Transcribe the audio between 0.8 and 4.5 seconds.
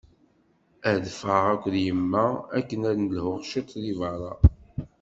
Ad ffɣeɣ akked yemma akken ad nelḥu ciṭ deg berra.